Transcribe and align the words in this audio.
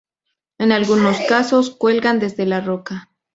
En 0.57 0.71
algunos 0.71 1.19
casos 1.29 1.69
cuelgan 1.69 2.19
desde 2.19 2.47
la 2.47 2.59
roca. 2.59 3.11